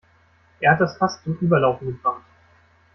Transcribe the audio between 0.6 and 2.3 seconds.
Er hat das Fass zum Überlaufen gebracht.